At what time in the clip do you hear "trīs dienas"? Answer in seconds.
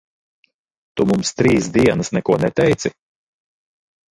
1.41-2.09